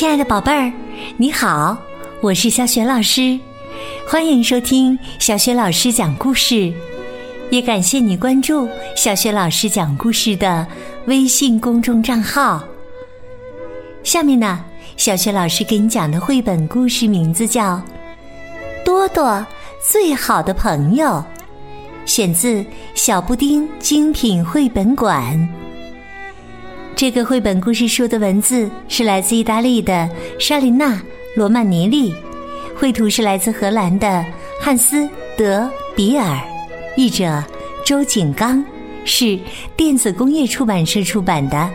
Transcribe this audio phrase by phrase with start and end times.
[0.00, 0.72] 亲爱的宝贝儿，
[1.18, 1.76] 你好，
[2.22, 3.38] 我是小雪老师，
[4.08, 6.72] 欢迎收听小雪老师讲故事，
[7.50, 10.66] 也感谢你关注小雪老师讲故事的
[11.04, 12.64] 微信公众账号。
[14.02, 14.64] 下面呢，
[14.96, 17.76] 小雪老师给你讲的绘本故事名字叫
[18.82, 19.46] 《多多
[19.86, 21.06] 最好的朋友》，
[22.06, 22.64] 选自
[22.94, 25.59] 小布丁精品绘本馆。
[27.00, 30.06] 这个绘本故事书的文字是来自意大利的
[30.38, 30.96] 莎琳娜·
[31.34, 32.14] 罗曼尼利，
[32.76, 34.22] 绘图是来自荷兰的
[34.60, 34.98] 汉斯·
[35.34, 36.38] 德比尔，
[36.98, 37.42] 译者
[37.86, 38.62] 周景刚，
[39.06, 39.38] 是
[39.74, 41.70] 电子工业出版社出版的。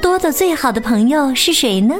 [0.00, 1.96] 多多最好的朋友是谁呢？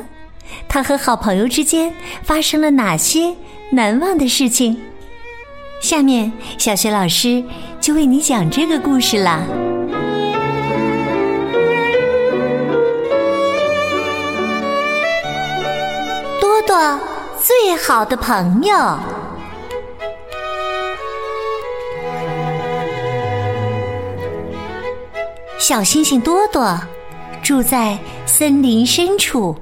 [0.66, 1.92] 他和好朋友之间
[2.22, 3.34] 发生了哪些
[3.70, 4.74] 难忘的事情？
[5.82, 7.44] 下面小学老师
[7.82, 9.42] 就为你讲这个故事啦。
[16.78, 17.00] 多多
[17.42, 18.72] 最好的朋友，
[25.58, 26.78] 小星星多多
[27.42, 29.56] 住在森林深处。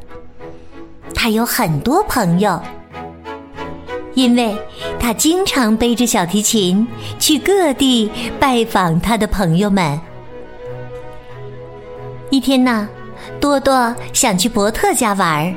[1.14, 2.60] 他有很多朋友，
[4.12, 4.54] 因为
[5.00, 6.86] 他经常背着小提琴
[7.18, 9.98] 去各地拜访他的朋友们。
[12.28, 12.86] 一天呢，
[13.40, 15.54] 多多想去伯特家玩儿。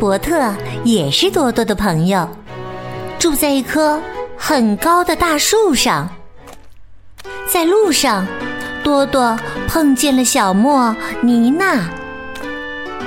[0.00, 2.26] 伯特也是多多的朋友，
[3.18, 4.00] 住在一棵
[4.34, 6.08] 很高的大树上。
[7.46, 8.26] 在路上，
[8.82, 11.86] 多多碰见了小莫妮娜。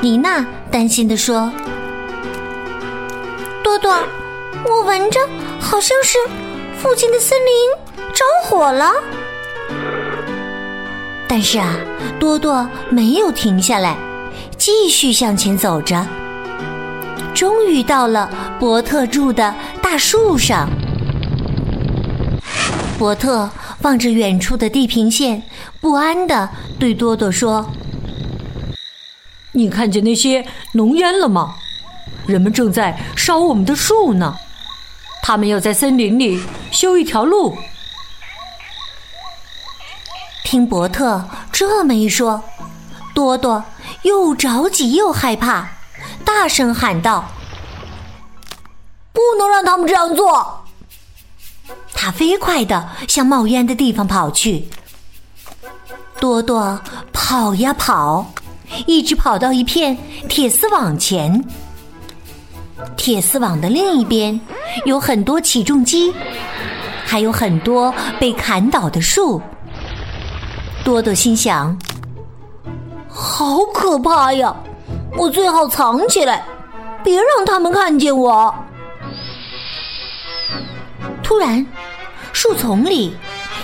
[0.02, 1.52] 妮娜担心地说
[3.64, 3.91] ：“多多，
[4.64, 5.19] 我闻着
[5.59, 6.19] 好像是
[6.77, 8.94] 附近的森林着火了。”
[11.27, 11.75] 但是啊，
[12.19, 13.98] 多多没有停下来，
[14.60, 16.05] 继续向前走着。
[17.33, 18.30] 终于到了
[18.60, 20.70] 伯特住的大树上。
[22.98, 23.49] 伯特
[23.82, 25.43] 望着远处的地平线，
[25.82, 26.49] 不安的
[26.80, 27.72] 对多多说
[29.52, 31.55] ：“你看见那些浓烟了吗？
[32.26, 34.38] 人们正在烧我们的树呢。
[35.22, 36.42] 他们要在森林里
[36.72, 37.58] 修一条路。”
[40.45, 42.43] 听伯特这么一说，
[43.16, 43.64] 多多
[44.04, 45.67] 又着急又害怕。
[46.36, 47.23] 大声喊道
[49.14, 50.66] ：“不能让他们这样做！”
[51.94, 54.67] 他飞快的向冒烟的地方跑去。
[56.20, 56.77] 多多
[57.14, 58.26] 跑呀跑，
[58.88, 59.95] 一直跑到一片
[60.27, 61.42] 铁丝网前。
[62.98, 64.38] 铁丝网的另一边
[64.86, 66.11] 有很多起重机，
[67.05, 69.39] 还有很多被砍倒的树。
[70.83, 71.77] 多多心想
[73.08, 74.54] ：“好可怕呀！”
[75.17, 76.45] 我最好藏起来，
[77.03, 78.53] 别让他们看见我。
[81.21, 81.65] 突然，
[82.31, 83.15] 树丛里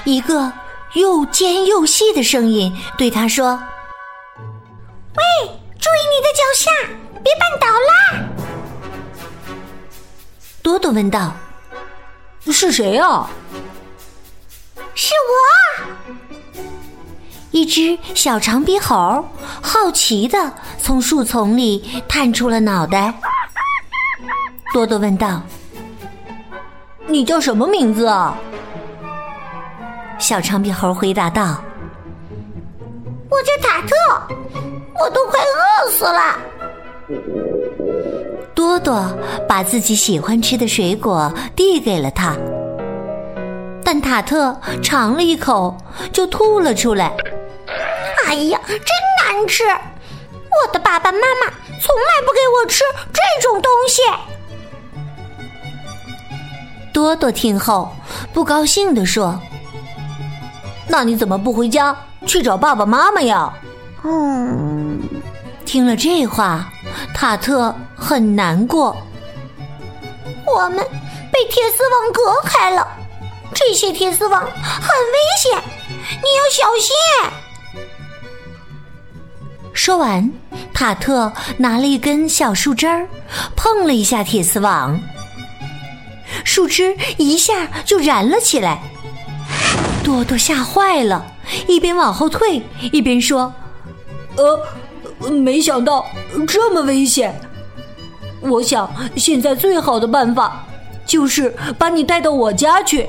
[0.04, 0.52] 一个
[0.94, 3.60] 又尖又细的声音对他说
[5.16, 5.24] ：“喂，
[5.80, 6.72] 注意你的脚下，
[7.24, 7.92] 别绊倒啦！”
[10.62, 11.34] 多多问道
[12.52, 13.30] ：“是谁啊
[14.94, 15.34] ？”“是我。”
[17.52, 19.26] 一只小长鼻猴
[19.62, 23.14] 好奇的从树丛里探出了脑袋。
[24.74, 25.42] 多多问道
[27.08, 28.38] ：“你叫什么名字啊？”
[30.20, 31.60] 小长鼻猴回答道
[33.32, 33.96] ：“我叫塔特，
[35.04, 36.38] 我都快饿死了。”
[38.54, 39.04] 多多
[39.48, 42.36] 把自己喜欢吃的水果递给了他，
[43.84, 45.76] 但塔特尝了一口
[46.14, 47.12] 就吐了出来。
[48.30, 49.64] 哎呀，真难吃！
[49.66, 51.48] 我的爸爸妈妈
[51.82, 54.04] 从来不给我吃这种东西。
[56.94, 57.92] 多多听后
[58.32, 59.42] 不高兴地说
[60.88, 61.96] ：“那你怎么不回家
[62.28, 63.52] 去找爸爸妈妈呀？”
[64.06, 65.00] 嗯，
[65.66, 66.72] 听了这话，
[67.16, 68.96] 塔特很难过。
[70.46, 70.86] 我们
[71.32, 72.88] 被铁丝网隔开了，
[73.56, 75.60] 这些铁丝网很危险，
[75.98, 76.94] 你要小心。
[79.80, 80.30] 说完，
[80.74, 83.08] 塔特拿了一根小树枝儿，
[83.56, 85.00] 碰了一下铁丝网，
[86.44, 88.82] 树枝一下就燃了起来。
[90.04, 91.26] 多多吓坏了，
[91.66, 92.62] 一边往后退，
[92.92, 93.54] 一边说
[94.36, 96.06] ：“呃，没想到
[96.46, 97.34] 这么危险。
[98.42, 100.62] 我想现在最好的办法
[101.06, 103.08] 就是把你带到我家去，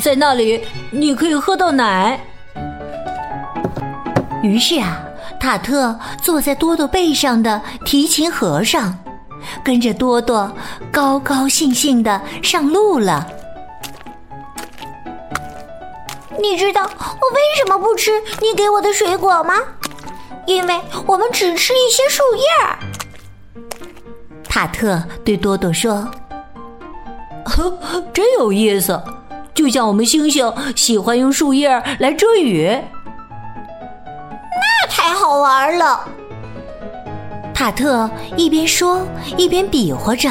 [0.00, 2.20] 在那里你可以喝到奶。”
[4.40, 5.00] 于是啊。
[5.44, 8.98] 塔特坐在多多背上的提琴盒上，
[9.62, 10.50] 跟着多多
[10.90, 13.28] 高高兴兴的上路了。
[16.40, 18.10] 你知道我为什么不吃
[18.40, 19.56] 你给我的水果吗？
[20.46, 22.78] 因为我们只吃一些树叶儿。
[24.48, 26.08] 塔特对多多说
[27.44, 27.78] ：“呵，
[28.14, 28.98] 真有意思，
[29.52, 31.68] 就像我们猩猩喜欢用树叶
[31.98, 32.74] 来遮雨。”
[34.96, 36.08] 太好玩了。
[37.52, 39.04] 塔特一边说
[39.36, 40.30] 一边比划着，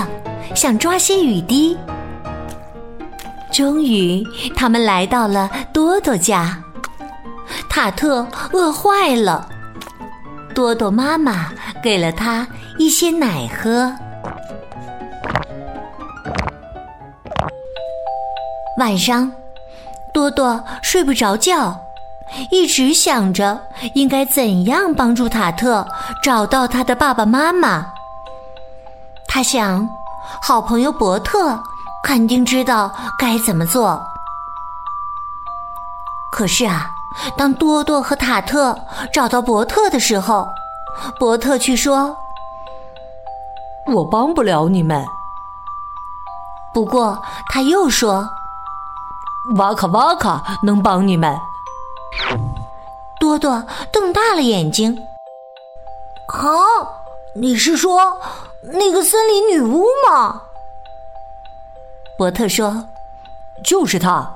[0.56, 1.78] 想抓些雨滴。
[3.52, 4.26] 终于，
[4.56, 6.58] 他们来到了多多家。
[7.70, 9.50] 塔特饿坏了，
[10.56, 11.52] 多多妈妈
[11.84, 13.94] 给了他一些奶喝。
[18.80, 19.30] 晚上，
[20.14, 21.78] 多多睡不着觉，
[22.52, 23.62] 一直想着
[23.96, 25.88] 应该怎样帮助塔特
[26.24, 27.86] 找到他的爸爸妈妈。
[29.28, 29.88] 他想，
[30.42, 31.60] 好朋友伯特
[32.04, 34.02] 肯定知道该怎么做。
[36.32, 36.90] 可是啊，
[37.38, 38.78] 当多多和塔特
[39.14, 40.48] 找到伯特的时候，
[41.20, 42.16] 伯特却说
[43.94, 45.06] ：“我帮不了你们。”
[46.74, 48.28] 不过他又说。
[49.58, 51.38] 哇卡哇卡能帮你们。
[53.20, 54.98] 多多瞪大了眼睛。
[56.28, 56.50] 啊，
[57.36, 58.20] 你是说
[58.62, 60.44] 那个森林女巫吗？
[62.18, 62.86] 伯特说
[63.64, 64.36] ：“就是她，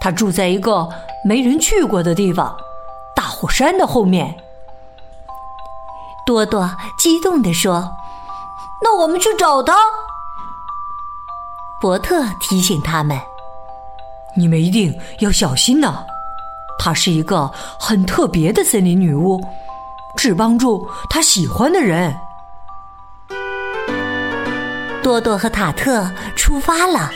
[0.00, 0.88] 她住在一个
[1.24, 2.56] 没人去过的地方，
[3.14, 4.36] 大火山的后面。”
[6.26, 7.96] 多多激动地说
[8.82, 9.76] ：“那我们去找她。”
[11.80, 13.18] 伯特提醒他们。
[14.36, 16.04] 你们一定要小心呐！
[16.78, 19.40] 她是一个很特别的森林女巫，
[20.16, 22.14] 只帮助她喜欢的人。
[25.02, 27.10] 多多和塔特出发了，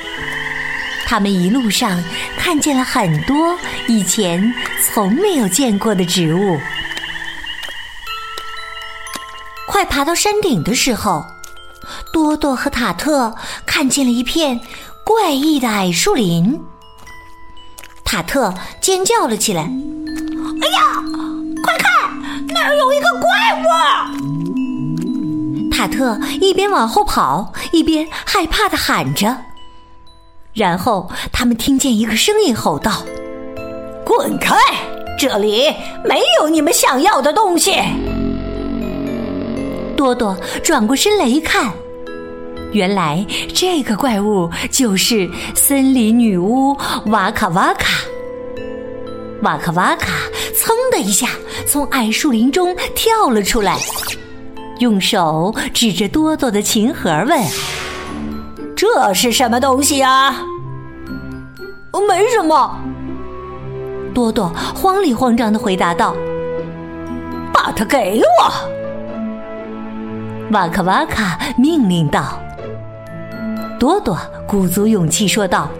[1.06, 2.02] 他们一路上
[2.38, 3.58] 看见了很多
[3.88, 6.58] 以前从没有见过的植物。
[9.66, 11.24] 快爬到山顶的时候，
[12.12, 13.34] 多多和塔特
[13.66, 14.60] 看见了一片
[15.04, 16.60] 怪异的矮树林。
[18.10, 19.62] 塔特尖叫了起来
[20.60, 20.80] ：“哎呀，
[21.62, 22.10] 快看，
[22.48, 23.30] 那儿有一个怪
[23.62, 23.66] 物！”
[25.70, 29.36] 塔特一边往后跑，一边害怕的喊着。
[30.52, 33.04] 然后他们听见一个声音吼道
[34.04, 34.56] ：“滚开！
[35.16, 35.72] 这里
[36.04, 37.80] 没有你们想要的东西！”
[39.96, 41.72] 多多转过身来一看。
[42.72, 43.24] 原来
[43.54, 46.76] 这个怪物就是森林女巫
[47.06, 48.04] 瓦卡瓦卡。
[49.42, 50.12] 瓦卡瓦卡
[50.54, 51.28] 噌的一下
[51.66, 53.78] 从矮树林中跳了出来，
[54.78, 57.42] 用手指着多多的琴盒问
[58.76, 60.44] ：“这是什么东西呀
[62.06, 62.78] ？”“没什么。”
[64.14, 66.14] 多多慌里慌张的回答道。
[67.52, 68.52] “把它给我！”
[70.52, 72.38] 瓦卡瓦卡命令道。
[73.80, 74.16] 多多
[74.46, 75.70] 鼓足勇气说道：“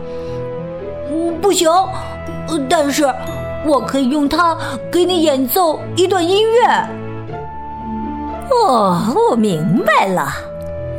[1.13, 1.69] 嗯，不行，
[2.67, 3.05] 但是
[3.67, 4.56] 我可以用它
[4.91, 6.67] 给你演奏一段音乐。”
[8.51, 10.32] 哦，我明白了，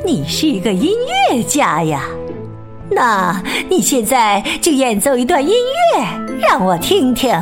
[0.05, 0.91] 你是一个音
[1.31, 2.03] 乐家呀。
[2.91, 5.51] 那你现在就演奏一段音
[5.95, 6.05] 乐
[6.39, 7.33] 让我听听。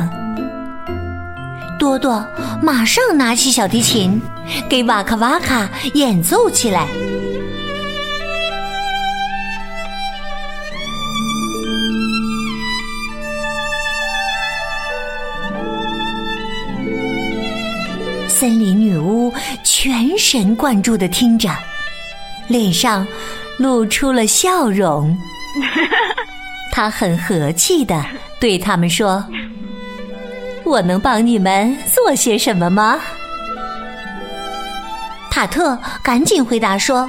[1.78, 2.24] 多多
[2.62, 4.22] 马上拿起小提琴，
[4.70, 6.86] 给瓦卡瓦卡演奏起来。
[18.40, 19.30] 森林女巫
[19.62, 21.50] 全神贯注的听着，
[22.48, 23.06] 脸上
[23.58, 25.14] 露出了笑容。
[26.72, 28.02] 她很和气的
[28.40, 29.22] 对他们说
[30.64, 32.98] ：“我能帮你们做些什么吗？”
[35.30, 37.00] 塔特赶紧回答说：“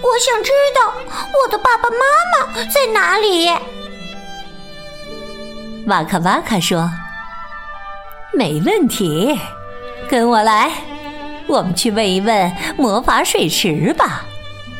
[0.00, 1.96] 我想知道我的爸爸妈
[2.32, 3.48] 妈在哪里。”
[5.88, 6.88] 瓦卡瓦卡说。
[8.34, 9.36] 没问题，
[10.08, 10.70] 跟我来，
[11.46, 14.24] 我们去问一问魔法水池吧，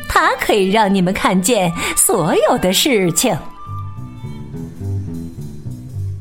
[0.07, 3.37] 它可以让你们看见所有的事情。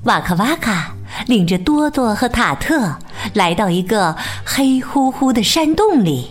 [0.04, 0.94] 瓦卡瓦卡
[1.26, 2.96] 领着多多和塔特
[3.34, 6.30] 来到一个黑乎乎的山洞里，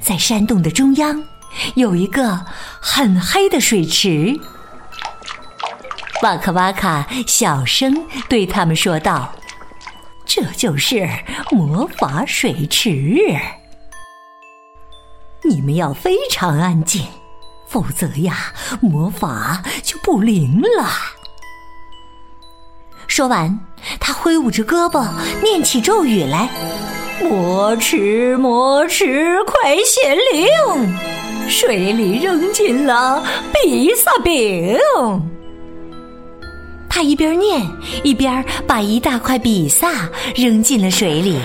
[0.00, 1.22] 在山洞的中央
[1.74, 2.44] 有一个
[2.80, 4.38] 很黑的水池。
[6.22, 9.32] 瓦卡瓦卡小声对他们说道
[10.26, 11.08] ：“这就是
[11.52, 13.16] 魔法水池。
[15.44, 17.06] 你们要非常安静，
[17.68, 20.90] 否则呀，魔法就不灵了。
[23.06, 23.60] 说完，
[24.00, 25.08] 他挥舞着胳膊，
[25.40, 26.48] 念起咒语来
[27.22, 30.98] ：“魔池，魔池，快显灵！
[31.48, 34.76] 水里扔进了比萨饼。”
[36.98, 37.64] 他一边念，
[38.02, 41.38] 一边把一大块比萨扔进了水里。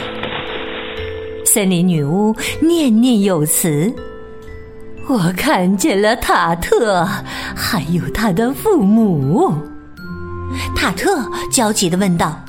[1.45, 3.93] 森林女巫念念有词
[5.07, 7.07] ：“我看见了塔特，
[7.55, 9.53] 还有他的父母。”
[10.75, 12.43] 塔特焦急的问道：“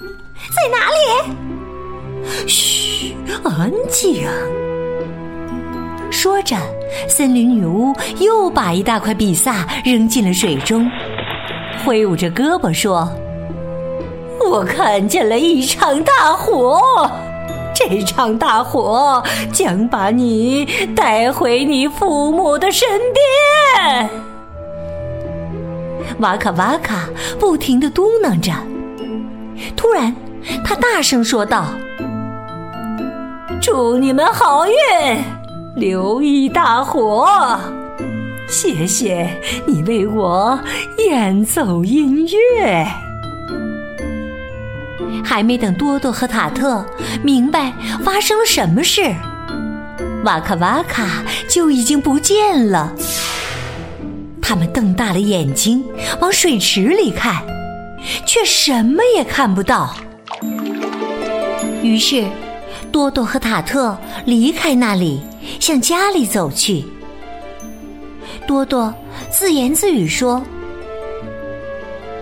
[0.56, 4.26] 在哪里？”“嘘，安静。”
[6.10, 6.56] 说着，
[7.06, 10.90] 森林女巫又把一大块比萨扔进了水中。
[11.84, 13.08] 挥舞着胳膊说
[14.50, 17.10] ：“我看见了一场大火，
[17.74, 20.64] 这场大火将把你
[20.94, 24.10] 带回你父母的身边。”
[26.20, 28.52] 哇卡哇卡不停的嘟囔着。
[29.76, 30.14] 突然，
[30.64, 31.66] 他大声说道
[33.60, 34.72] ：“祝你们好运，
[35.76, 37.28] 留意大火。”
[38.48, 39.28] 谢谢
[39.66, 40.58] 你为我
[40.98, 42.86] 演奏音乐。
[45.24, 46.84] 还没等多多和塔特
[47.22, 47.72] 明白
[48.04, 49.12] 发生了什么事，
[50.24, 52.94] 瓦卡瓦卡就已经不见了。
[54.40, 55.82] 他们瞪大了眼睛
[56.20, 57.42] 往水池里看，
[58.26, 59.96] 却什么也看不到。
[61.82, 62.26] 于是，
[62.92, 65.20] 多多和塔特离开那里，
[65.58, 66.84] 向家里走去。
[68.46, 68.92] 多多
[69.30, 70.42] 自言自语说：“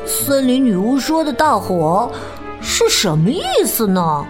[0.06, 2.10] 森林女巫说的大火
[2.60, 4.24] 是什么意思呢？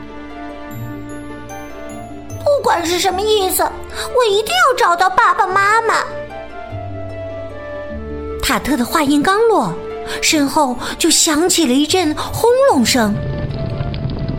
[2.38, 5.96] 不管是什么意思，我一定要找到爸爸妈妈。”
[8.42, 9.72] 塔特的话音刚落，
[10.20, 13.14] 身后就响起了一阵轰隆声。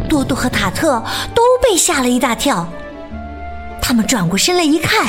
[0.09, 1.01] 多多和塔特
[1.33, 2.67] 都被吓了一大跳，
[3.81, 5.07] 他们转过身来一看。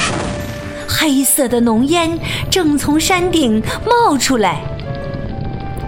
[0.97, 2.19] 黑色的浓烟
[2.51, 4.61] 正从山顶冒出来，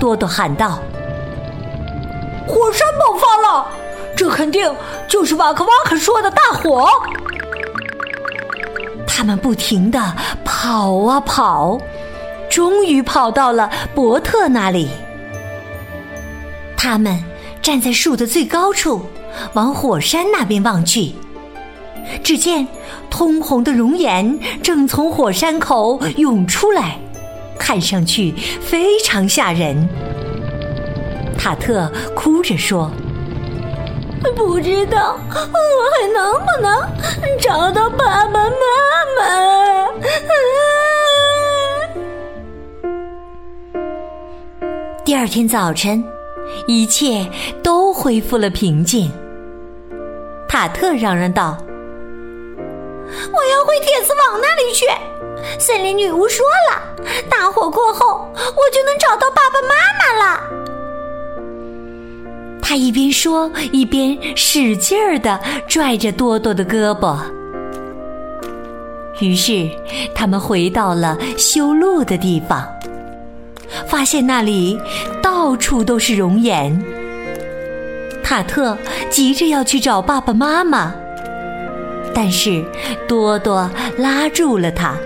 [0.00, 0.80] 多多喊道
[2.46, 3.66] ：“火山爆发了！
[4.16, 4.75] 这肯定
[5.08, 6.88] 就是瓦克瓦克说的大火！”
[9.06, 11.78] 他们不停的跑啊跑，
[12.50, 14.88] 终于跑到了伯特那里。
[16.76, 17.22] 他们
[17.62, 19.06] 站在树的最高处，
[19.54, 21.14] 往火山那边望去。
[22.22, 22.66] 只见
[23.10, 26.98] 通红的熔岩正从火山口涌出来，
[27.58, 29.88] 看上去非常吓人。
[31.38, 32.90] 塔特哭着说
[34.34, 35.38] ：“不知道我
[35.92, 36.76] 还能不能
[37.40, 38.50] 找到爸爸妈
[39.18, 39.86] 妈。”
[45.04, 46.02] 第二天早晨，
[46.66, 47.30] 一切
[47.62, 49.08] 都恢复了平静。
[50.48, 51.56] 塔特嚷嚷道。
[53.32, 54.86] 我要回铁丝网那里去。
[55.58, 56.82] 森林女巫说了，
[57.30, 60.42] 大火过后，我就能找到爸爸妈妈了。
[62.60, 67.16] 他一边说，一边使劲儿的拽着多多的胳膊。
[69.20, 69.70] 于是，
[70.14, 72.68] 他们回到了修路的地方，
[73.86, 74.78] 发现那里
[75.22, 76.84] 到处都是熔岩。
[78.22, 78.76] 塔特
[79.08, 80.92] 急着要去找爸爸妈妈。
[82.16, 82.64] 但是
[83.06, 84.96] 多多拉住了他，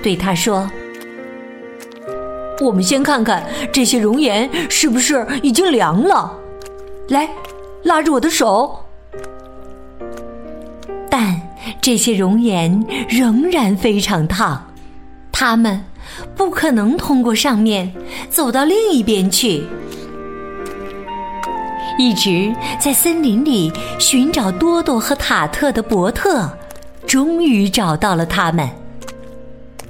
[0.00, 0.70] 对他说
[2.62, 6.32] ：“我们先看看这些熔岩是不是已经凉了。
[7.08, 7.28] 来，
[7.82, 8.84] 拉着我的手。”
[11.10, 11.40] 但
[11.80, 14.64] 这些熔岩仍然非常烫，
[15.32, 15.84] 他们
[16.36, 17.92] 不可能通过上面
[18.30, 19.64] 走到另一边去。
[21.98, 26.48] 一直在森林里寻找多多和塔特的伯特，
[27.06, 28.70] 终于找到了他们。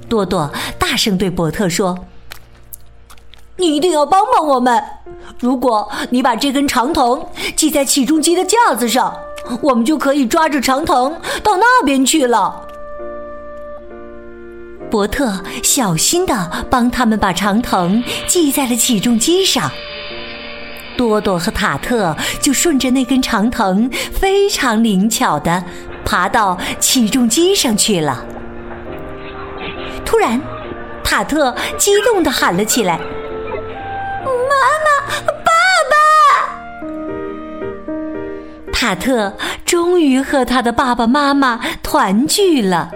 [0.09, 2.07] 多多大声对伯特说
[3.57, 4.83] ：“你一定要帮帮我们！
[5.37, 7.23] 如果你把这根长藤
[7.55, 9.15] 系在起重机的架子上，
[9.61, 12.65] 我们就可以抓着长藤到那边去了。”
[14.89, 19.69] 伯特小心的帮他们把长藤系在了起重机上。
[20.99, 25.63] 多多和塔特就顺着那根长藤，非常灵巧的
[26.03, 28.25] 爬到起重机上去了。
[30.03, 30.41] 突然，
[31.01, 32.97] 塔特激动的喊了起来
[34.27, 34.53] ：“妈
[34.83, 34.89] 妈，
[35.45, 35.51] 爸
[35.89, 35.95] 爸！”
[38.73, 42.91] 塔特终于和他的爸爸妈妈团聚了。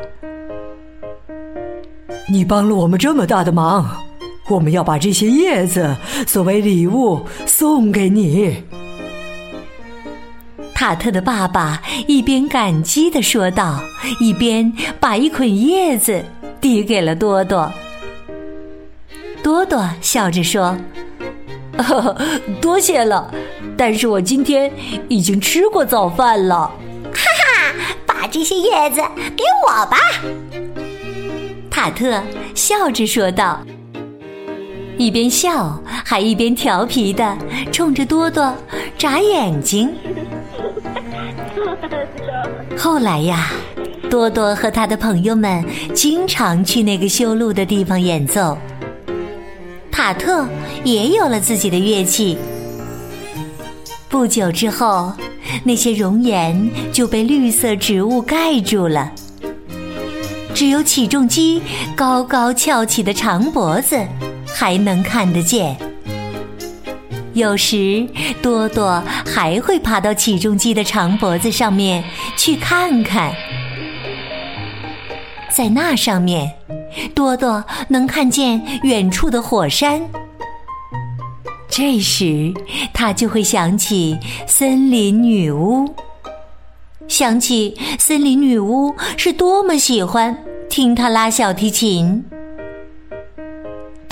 [2.29, 4.02] 你帮了我们这么大的忙，
[4.47, 5.95] 我们要把这些叶子
[6.27, 8.63] 作为礼物送给你。
[10.73, 13.81] 塔特的爸爸一边感激的说道，
[14.19, 16.25] 一边把一捆叶子
[16.59, 17.71] 递给了多多。
[19.41, 20.77] 多多笑着说
[21.77, 22.17] ：“呵呵
[22.59, 23.33] 多谢了，
[23.77, 24.71] 但是我今天
[25.07, 26.69] 已经吃过早饭了。”
[27.13, 27.73] 哈哈，
[28.05, 29.01] 把这些叶子
[29.37, 29.97] 给我吧。
[31.69, 32.21] 塔特
[32.53, 33.65] 笑着说道，
[34.97, 37.37] 一边笑还一边调皮的
[37.71, 38.53] 冲着多多
[38.97, 39.89] 眨眼睛。
[42.77, 43.51] 后来呀，
[44.09, 48.57] 多多和他的朋友们经常去那个修路的地方演奏。
[49.91, 50.47] 塔特
[50.83, 52.37] 也有了自己的乐器。
[54.09, 55.13] 不久之后，
[55.63, 59.11] 那些熔岩就被绿色植物盖住了。
[60.53, 61.61] 只有起重机
[61.95, 63.97] 高高翘起的长脖子
[64.53, 65.75] 还能看得见。
[67.33, 68.07] 有时
[68.43, 72.03] 多多还会爬到起重机的长脖子上面
[72.37, 73.33] 去看看，
[75.49, 76.53] 在那上面，
[77.15, 80.01] 多多能看见远处的火山。
[81.67, 82.53] 这时
[82.93, 85.91] 他就会想起森林女巫。
[87.07, 90.37] 想起森林女巫是多么喜欢
[90.69, 92.23] 听他拉小提琴，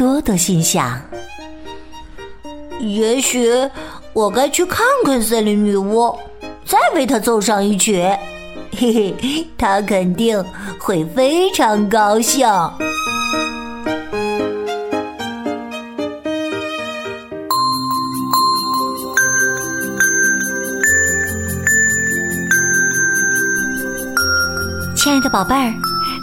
[0.01, 0.99] 多多心想：
[2.79, 3.51] 也许
[4.13, 6.17] 我该去看看森林女巫，
[6.65, 8.03] 再为她奏上一曲。
[8.75, 8.91] 嘿
[9.21, 10.43] 嘿，她肯定
[10.79, 12.47] 会非常高兴。
[24.95, 25.73] 亲爱的宝贝儿，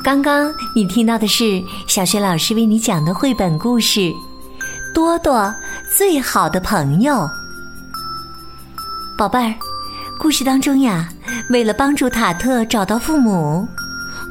[0.02, 4.00] 刚刚你听到的是小学老师为你讲的绘本故事
[4.94, 5.52] 《多多
[5.96, 7.14] 最好的朋友》。
[9.18, 9.54] 宝贝儿，
[10.18, 11.08] 故事当中呀，
[11.50, 13.66] 为了帮助塔特找到父母，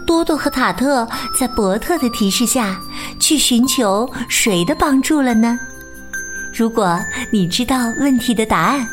[0.05, 2.79] 多多和塔特在伯特的提示下
[3.19, 5.59] 去寻求谁的帮助了呢？
[6.53, 6.97] 如果
[7.31, 8.87] 你知道问题的答案，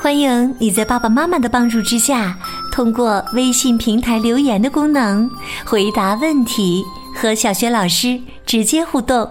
[0.00, 2.36] 欢迎你在爸爸妈妈的帮助之下。
[2.74, 5.30] 通过微信平台留言的功能
[5.64, 6.82] 回答问题，
[7.14, 9.30] 和小学老师直接互动。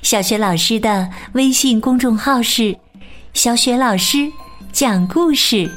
[0.00, 2.76] 小学老师的微信公众号是
[3.34, 4.30] “小雪老师
[4.70, 5.68] 讲故事”，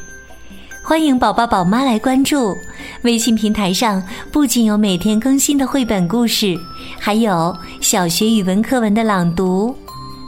[0.86, 2.56] 欢迎宝宝宝妈来关注。
[3.02, 4.00] 微信平台上
[4.32, 6.56] 不仅有每天更新的绘本故事，
[7.00, 9.76] 还有小学语文课文的朗读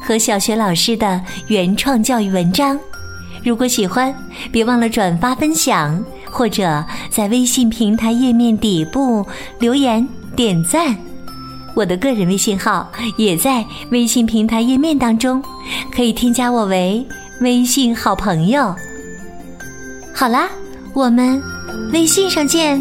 [0.02, 2.80] 和小学老师的原创教育文章。
[3.44, 4.12] 如果喜欢，
[4.52, 6.04] 别忘了转发分享。
[6.38, 9.26] 或者在微信平台页面底部
[9.58, 10.96] 留言点赞，
[11.76, 15.42] 我的个人微信号也在微信平台页面当中，
[15.92, 17.04] 可以添加我为
[17.42, 18.76] 微信好朋友。
[20.14, 20.48] 好啦，
[20.94, 21.42] 我们
[21.92, 22.80] 微信上见。